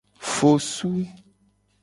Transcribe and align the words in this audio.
Fosu. 0.33 0.91